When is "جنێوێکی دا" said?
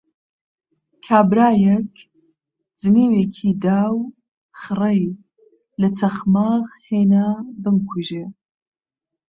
2.79-3.81